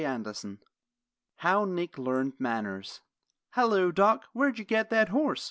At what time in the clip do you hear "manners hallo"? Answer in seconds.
2.39-3.91